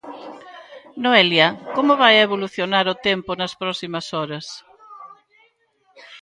Noelia, 1.03 1.47
como 1.75 1.93
vai 2.01 2.15
evolucionar 2.19 2.85
o 2.93 2.99
tempo 3.07 3.31
nas 3.39 3.53
próximas 3.61 4.05
horas? 4.15 4.47